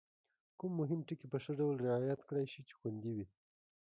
[0.59, 3.25] کوم مهم ټکي په ښه ډول رعایت کړای شي چې خوندي وي؟